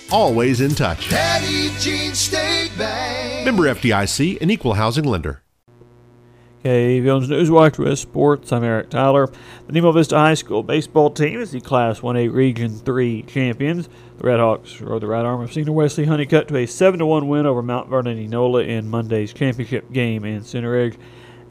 always 0.11 0.61
in 0.61 0.75
touch. 0.75 1.09
Petit 1.09 1.71
Jean 1.79 2.13
State 2.13 2.71
Bank. 2.77 3.45
Member 3.45 3.63
FDIC, 3.63 4.41
an 4.41 4.49
equal 4.49 4.73
housing 4.73 5.05
lender. 5.05 5.41
KVOM's 6.63 7.27
Newswatch 7.27 7.79
with 7.79 7.97
Sports. 7.97 8.51
I'm 8.51 8.63
Eric 8.63 8.91
Tyler. 8.91 9.31
The 9.65 9.73
Nemo 9.73 9.91
Vista 9.91 10.15
High 10.15 10.35
School 10.35 10.61
baseball 10.61 11.09
team 11.09 11.41
is 11.41 11.49
the 11.49 11.59
Class 11.59 12.01
1A 12.01 12.31
Region 12.31 12.77
3 12.77 13.23
champions. 13.23 13.89
The 14.17 14.25
Redhawks 14.25 14.79
rode 14.79 15.01
the 15.01 15.07
right 15.07 15.25
arm 15.25 15.41
of 15.41 15.51
senior 15.51 15.71
Wesley 15.71 16.05
Honeycutt 16.05 16.47
to 16.49 16.57
a 16.57 16.67
7 16.67 17.03
1 17.03 17.27
win 17.27 17.47
over 17.47 17.63
Mount 17.63 17.89
Vernon 17.89 18.17
Enola 18.17 18.67
in 18.67 18.87
Monday's 18.87 19.33
championship 19.33 19.91
game 19.91 20.23
in 20.23 20.43
Center 20.43 20.69
Ridge. 20.69 20.99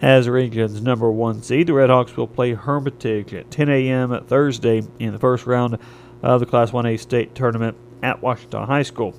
As 0.00 0.26
the 0.26 0.32
region's 0.32 0.80
number 0.80 1.10
one 1.10 1.42
seed, 1.42 1.66
the 1.66 1.72
Redhawks 1.72 2.16
will 2.16 2.28
play 2.28 2.54
Hermitage 2.54 3.34
at 3.34 3.50
10 3.50 3.68
a.m. 3.68 4.24
Thursday 4.26 4.82
in 5.00 5.12
the 5.12 5.18
first 5.18 5.44
round 5.44 5.76
of 6.22 6.38
the 6.38 6.46
Class 6.46 6.70
1A 6.70 7.00
state 7.00 7.34
tournament 7.34 7.76
at 8.02 8.22
Washington 8.22 8.64
High 8.64 8.82
School. 8.82 9.14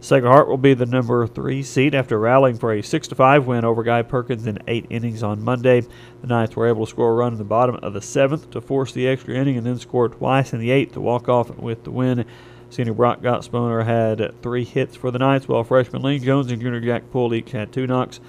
Sacred 0.00 0.30
Heart 0.30 0.48
will 0.48 0.58
be 0.58 0.74
the 0.74 0.86
number 0.86 1.26
three 1.26 1.62
seed 1.62 1.92
after 1.92 2.20
rallying 2.20 2.56
for 2.56 2.72
a 2.72 2.82
6 2.82 3.08
5 3.08 3.46
win 3.48 3.64
over 3.64 3.82
Guy 3.82 4.02
Perkins 4.02 4.46
in 4.46 4.58
eight 4.68 4.86
innings 4.90 5.24
on 5.24 5.42
Monday. 5.42 5.80
The 6.20 6.26
Knights 6.28 6.54
were 6.54 6.68
able 6.68 6.86
to 6.86 6.90
score 6.90 7.10
a 7.10 7.14
run 7.14 7.32
in 7.32 7.38
the 7.38 7.44
bottom 7.44 7.74
of 7.76 7.94
the 7.94 8.00
seventh 8.00 8.48
to 8.50 8.60
force 8.60 8.92
the 8.92 9.08
extra 9.08 9.34
inning 9.34 9.56
and 9.56 9.66
then 9.66 9.78
score 9.78 10.08
twice 10.08 10.52
in 10.52 10.60
the 10.60 10.70
eighth 10.70 10.92
to 10.92 11.00
walk 11.00 11.28
off 11.28 11.50
with 11.56 11.82
the 11.82 11.90
win. 11.90 12.24
Senior 12.70 12.94
Brock 12.94 13.22
Gottsponer 13.22 13.84
had 13.84 14.40
three 14.40 14.64
hits 14.64 14.94
for 14.94 15.10
the 15.10 15.18
Knights, 15.18 15.48
while 15.48 15.64
freshman 15.64 16.02
Lee 16.02 16.20
Jones 16.20 16.52
and 16.52 16.60
junior 16.60 16.80
Jack 16.80 17.10
Poole 17.10 17.34
each 17.34 17.50
had 17.50 17.72
two 17.72 17.86
knocks. 17.86 18.20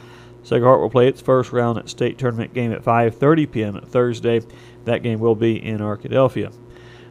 Sacred 0.41 0.65
Heart 0.65 0.79
will 0.79 0.89
play 0.89 1.07
its 1.07 1.21
first 1.21 1.51
round 1.51 1.77
at 1.77 1.89
state 1.89 2.17
tournament 2.17 2.53
game 2.53 2.71
at 2.71 2.83
5:30 2.83 3.51
p.m. 3.51 3.81
Thursday. 3.85 4.41
That 4.85 5.03
game 5.03 5.19
will 5.19 5.35
be 5.35 5.63
in 5.63 5.79
Arkadelphia. 5.79 6.51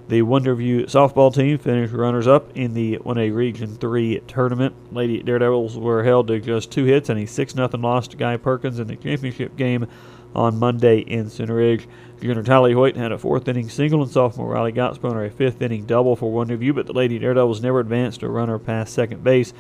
The 0.09 0.23
Wonderview 0.23 0.87
softball 0.87 1.35
team 1.35 1.59
finished 1.59 1.93
runners 1.93 2.27
up 2.27 2.57
in 2.57 2.73
the 2.73 2.97
1A 2.97 3.35
Region 3.35 3.77
3 3.77 4.23
tournament. 4.27 4.75
Lady 4.91 5.23
Daredevils 5.23 5.77
were 5.77 6.03
held 6.03 6.29
to 6.29 6.41
just 6.41 6.73
two 6.73 6.87
hits 6.87 7.11
and 7.11 7.21
a 7.21 7.27
6 7.27 7.53
0 7.53 7.69
loss 7.75 8.09
to 8.09 8.17
Guy 8.17 8.39
Perkins 8.39 8.79
in 8.79 8.87
the 8.87 8.97
championship 8.97 9.55
game 9.57 9.87
on 10.35 10.59
Monday 10.59 11.01
in 11.01 11.29
Center 11.29 11.57
Ridge. 11.57 11.87
Junior 12.23 12.43
Tally 12.43 12.73
Hoyt 12.73 12.97
had 12.97 13.13
a 13.13 13.19
fourth 13.19 13.47
inning 13.49 13.69
single, 13.69 14.01
and 14.01 14.11
sophomore 14.11 14.49
Riley 14.49 14.73
Gottsponer 14.73 15.27
a 15.27 15.31
fifth 15.31 15.61
inning 15.61 15.85
double 15.85 16.17
for 16.17 16.33
Wonderview, 16.33 16.75
but 16.75 16.87
the 16.87 16.95
Lady 16.95 17.19
Daredevils 17.19 17.61
never 17.61 17.81
advanced 17.81 18.23
a 18.23 18.31
runner 18.31 18.59
past 18.59 18.95
second 18.95 19.23
base 19.23 19.53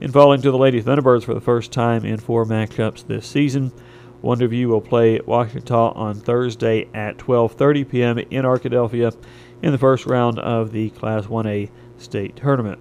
in 0.00 0.12
falling 0.12 0.40
to 0.42 0.52
the 0.52 0.58
Lady 0.58 0.80
Thunderbirds 0.80 1.24
for 1.24 1.34
the 1.34 1.40
first 1.40 1.72
time 1.72 2.04
in 2.04 2.18
four 2.18 2.44
matchups 2.44 3.04
this 3.08 3.26
season. 3.26 3.72
Wonderview 4.22 4.66
will 4.66 4.80
play 4.80 5.20
Washington 5.20 5.76
on 5.76 6.14
Thursday 6.14 6.88
at 6.94 7.18
12:30 7.18 7.88
p.m. 7.88 8.18
in 8.18 8.44
Arkadelphia 8.44 9.12
in 9.62 9.72
the 9.72 9.78
first 9.78 10.06
round 10.06 10.38
of 10.38 10.72
the 10.72 10.90
Class 10.90 11.26
1A 11.26 11.70
state 11.98 12.36
tournament. 12.36 12.78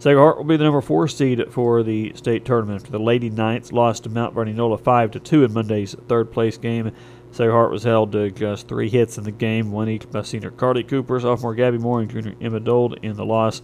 Sacred 0.00 0.20
Heart 0.20 0.36
will 0.36 0.44
be 0.44 0.56
the 0.56 0.64
number 0.64 0.80
four 0.80 1.08
seed 1.08 1.44
for 1.50 1.82
the 1.82 2.12
state 2.14 2.44
tournament 2.44 2.82
after 2.82 2.92
the 2.92 3.00
Lady 3.00 3.30
Knights 3.30 3.72
lost 3.72 4.04
to 4.04 4.08
Mount 4.08 4.32
Vernon 4.32 4.56
Enola 4.56 4.80
5 4.80 5.10
to 5.12 5.20
2 5.20 5.44
in 5.44 5.52
Monday's 5.52 5.96
third 6.06 6.30
place 6.30 6.56
game. 6.56 6.92
Sacred 7.32 7.52
Heart 7.52 7.72
was 7.72 7.82
held 7.82 8.12
to 8.12 8.30
just 8.30 8.68
three 8.68 8.88
hits 8.88 9.18
in 9.18 9.24
the 9.24 9.32
game, 9.32 9.72
one 9.72 9.88
each 9.88 10.08
by 10.08 10.22
senior 10.22 10.52
Carly 10.52 10.84
Cooper, 10.84 11.18
sophomore 11.18 11.54
Gabby 11.54 11.78
Moore, 11.78 12.00
and 12.00 12.10
junior 12.10 12.34
Emma 12.40 12.60
Dold 12.60 12.98
in 13.02 13.16
the 13.16 13.24
loss. 13.24 13.60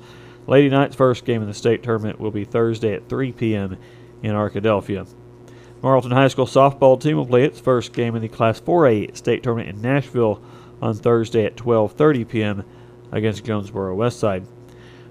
Lady 0.49 0.69
Knights' 0.69 0.97
first 0.97 1.25
game 1.25 1.41
in 1.41 1.49
the 1.49 1.55
state 1.55 1.83
tournament 1.83 2.19
will 2.19 2.33
be 2.33 2.45
Thursday 2.45 2.95
at 2.95 3.09
3 3.09 3.33
p.m. 3.33 3.77
in 4.23 4.33
Arkadelphia. 4.33 5.07
Morrilton 5.83 6.13
High 6.13 6.29
School 6.29 6.47
softball 6.47 7.01
team 7.01 7.17
will 7.17 7.27
play 7.27 7.45
its 7.45 7.61
first 7.61 7.93
game 7.93 8.17
in 8.17 8.23
the 8.23 8.29
Class 8.29 8.61
4A 8.61 9.17
state 9.17 9.43
tournament 9.43 9.69
in 9.69 9.83
Nashville 9.83 10.43
on 10.85 10.95
Thursday 10.95 11.47
at 11.47 11.57
12:30 11.57 12.29
p.m. 12.29 12.65
against 13.11 13.45
Jonesboro 13.45 13.97
Westside. 13.97 14.47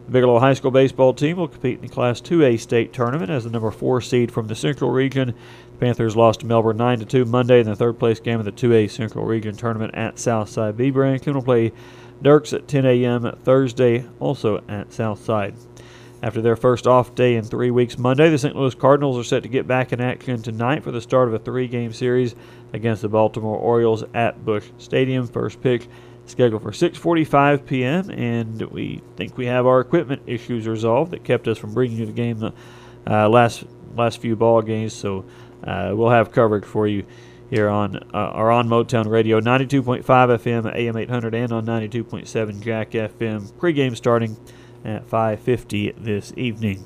The 0.05 0.11
Bigelow 0.11 0.39
High 0.39 0.53
School 0.53 0.69
baseball 0.69 1.13
team 1.13 1.37
will 1.37 1.47
compete 1.47 1.77
in 1.77 1.81
the 1.81 1.87
Class 1.87 2.21
2A 2.21 2.59
state 2.59 2.93
tournament 2.93 3.31
as 3.31 3.43
the 3.43 3.49
number 3.49 3.71
4 3.71 3.99
seed 4.01 4.31
from 4.31 4.47
the 4.47 4.55
Central 4.55 4.91
Region. 4.91 5.33
The 5.73 5.77
Panthers 5.79 6.15
lost 6.15 6.41
to 6.41 6.45
Melbourne 6.45 6.77
9 6.77 6.99
2 6.99 7.25
Monday 7.25 7.59
in 7.59 7.65
the 7.65 7.75
third 7.75 7.97
place 7.97 8.19
game 8.19 8.37
of 8.39 8.45
the 8.45 8.51
2A 8.51 8.91
Central 8.91 9.25
Region 9.25 9.55
tournament 9.55 9.95
at 9.95 10.19
Southside. 10.19 10.77
B 10.77 10.91
Branch 10.91 11.25
will 11.25 11.41
play 11.41 11.71
Dierks 12.21 12.53
at 12.53 12.67
10 12.67 12.85
a.m. 12.85 13.35
Thursday, 13.43 14.05
also 14.19 14.63
at 14.69 14.93
Southside. 14.93 15.55
After 16.23 16.41
their 16.41 16.55
first 16.55 16.87
off 16.87 17.15
day 17.15 17.35
in 17.35 17.43
three 17.43 17.69
weeks 17.69 17.97
Monday, 17.97 18.29
the 18.29 18.37
St. 18.37 18.55
Louis 18.55 18.73
Cardinals 18.73 19.19
are 19.19 19.25
set 19.25 19.43
to 19.43 19.49
get 19.49 19.67
back 19.67 19.91
in 19.91 19.99
action 19.99 20.41
tonight 20.41 20.81
for 20.81 20.91
the 20.91 21.01
start 21.01 21.27
of 21.27 21.33
a 21.33 21.39
three 21.39 21.67
game 21.67 21.91
series 21.91 22.33
against 22.71 23.01
the 23.01 23.09
Baltimore 23.09 23.57
Orioles 23.57 24.05
at 24.13 24.45
Busch 24.45 24.69
Stadium. 24.77 25.27
First 25.27 25.59
pitch 25.59 25.89
scheduled 26.25 26.61
for 26.61 26.71
6:45 26.71 27.65
p.m. 27.65 28.09
and 28.09 28.61
we 28.71 29.01
think 29.17 29.37
we 29.37 29.47
have 29.47 29.67
our 29.67 29.81
equipment 29.81 30.21
issues 30.25 30.65
resolved 30.65 31.11
that 31.11 31.25
kept 31.25 31.45
us 31.49 31.57
from 31.57 31.73
bringing 31.73 31.97
you 31.97 32.05
the 32.05 32.13
game 32.13 32.39
the 32.39 32.53
uh, 33.05 33.27
last 33.27 33.65
last 33.97 34.21
few 34.21 34.37
ball 34.37 34.61
games. 34.61 34.93
So 34.93 35.25
uh, 35.65 35.91
we'll 35.93 36.09
have 36.09 36.31
coverage 36.31 36.63
for 36.63 36.87
you 36.87 37.05
here 37.49 37.67
on 37.67 37.97
uh, 38.13 38.31
on 38.31 38.69
Motown 38.69 39.09
Radio, 39.09 39.41
92.5 39.41 40.03
FM, 40.05 40.73
AM 40.73 40.95
800, 40.95 41.35
and 41.35 41.51
on 41.51 41.65
92.7 41.65 42.61
Jack 42.61 42.91
FM. 42.91 43.51
Pregame 43.55 43.97
starting 43.97 44.37
at 44.83 45.07
5:50 45.07 45.93
this 45.97 46.33
evening. 46.35 46.83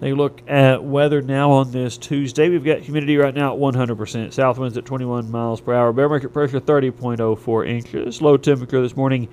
A 0.00 0.12
look 0.12 0.42
at 0.46 0.84
weather 0.84 1.20
now 1.20 1.50
on 1.50 1.72
this 1.72 1.98
Tuesday. 1.98 2.48
We've 2.48 2.64
got 2.64 2.80
humidity 2.80 3.16
right 3.16 3.34
now 3.34 3.52
at 3.52 3.58
100%. 3.58 4.32
South 4.32 4.56
winds 4.56 4.76
at 4.76 4.84
21 4.84 5.28
miles 5.28 5.60
per 5.60 5.74
hour. 5.74 5.92
Barometric 5.92 6.32
pressure 6.32 6.60
30.04 6.60 7.66
inches. 7.66 8.22
Low 8.22 8.36
temperature 8.36 8.80
this 8.80 8.96
morning 8.96 9.28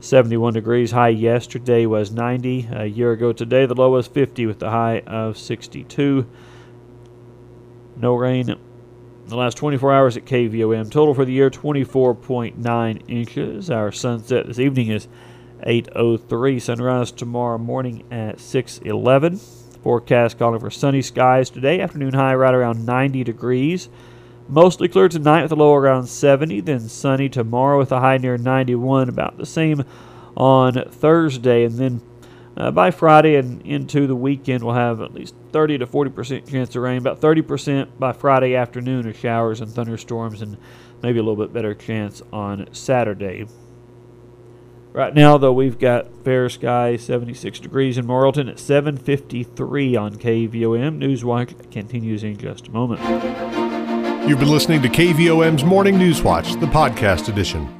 71 0.00 0.54
degrees. 0.54 0.90
High 0.90 1.10
yesterday 1.10 1.86
was 1.86 2.10
90. 2.10 2.68
A 2.72 2.86
year 2.86 3.12
ago 3.12 3.32
today, 3.32 3.64
the 3.66 3.76
low 3.76 3.90
was 3.90 4.08
50 4.08 4.46
with 4.46 4.58
the 4.58 4.70
high 4.70 5.00
of 5.06 5.38
62. 5.38 6.26
No 7.96 8.14
rain 8.16 8.56
the 9.28 9.36
last 9.36 9.56
24 9.58 9.92
hours 9.92 10.16
at 10.16 10.24
KVOM. 10.24 10.90
Total 10.90 11.14
for 11.14 11.24
the 11.24 11.32
year 11.32 11.50
24.9 11.50 13.02
inches. 13.08 13.70
Our 13.70 13.92
sunset 13.92 14.46
this 14.46 14.58
evening 14.58 14.88
is 14.88 15.06
8:03. 15.64 16.58
Sunrise 16.58 17.12
tomorrow 17.12 17.58
morning 17.58 18.04
at 18.10 18.40
6:11. 18.40 19.38
Forecast 19.82 20.38
calling 20.38 20.60
for 20.60 20.70
sunny 20.70 21.02
skies 21.02 21.50
today. 21.50 21.80
Afternoon 21.80 22.14
high 22.14 22.34
right 22.34 22.54
around 22.54 22.86
90 22.86 23.22
degrees. 23.22 23.88
Mostly 24.48 24.88
clear 24.88 25.08
tonight 25.08 25.42
with 25.42 25.52
a 25.52 25.56
low 25.56 25.74
around 25.74 26.06
70. 26.06 26.60
Then 26.60 26.80
sunny 26.88 27.28
tomorrow 27.28 27.78
with 27.78 27.92
a 27.92 28.00
high 28.00 28.16
near 28.16 28.38
91. 28.38 29.10
About 29.10 29.36
the 29.36 29.46
same 29.46 29.84
on 30.36 30.72
Thursday, 30.90 31.64
and 31.64 31.74
then 31.74 32.00
uh, 32.58 32.72
by 32.72 32.90
Friday 32.90 33.36
and 33.36 33.62
into 33.62 34.08
the 34.08 34.16
weekend, 34.16 34.64
we'll 34.64 34.74
have 34.74 35.00
at 35.00 35.14
least 35.14 35.34
30 35.52 35.78
to 35.78 35.86
40 35.86 36.10
percent 36.10 36.48
chance 36.48 36.74
of 36.74 36.82
rain. 36.82 36.98
About 36.98 37.20
30 37.20 37.42
percent 37.42 38.00
by 38.00 38.12
Friday 38.12 38.56
afternoon 38.56 39.08
of 39.08 39.16
showers 39.16 39.60
and 39.60 39.70
thunderstorms, 39.70 40.42
and 40.42 40.56
maybe 41.00 41.20
a 41.20 41.22
little 41.22 41.36
bit 41.36 41.52
better 41.52 41.72
chance 41.72 42.20
on 42.32 42.68
Saturday. 42.74 43.46
Right 44.92 45.14
now, 45.14 45.38
though, 45.38 45.52
we've 45.52 45.78
got 45.78 46.24
fair 46.24 46.48
skies, 46.48 47.04
76 47.04 47.60
degrees 47.60 47.96
in 47.96 48.06
Morrilton 48.06 48.50
at 48.50 48.56
7:53 48.56 49.96
on 49.96 50.16
KVOM. 50.16 50.98
Newswatch 50.98 51.70
continues 51.70 52.24
in 52.24 52.36
just 52.36 52.66
a 52.66 52.70
moment. 52.72 53.00
You've 54.28 54.40
been 54.40 54.50
listening 54.50 54.82
to 54.82 54.88
KVOM's 54.88 55.62
Morning 55.62 55.96
News 55.96 56.22
Watch, 56.22 56.54
the 56.54 56.66
podcast 56.66 57.28
edition. 57.28 57.77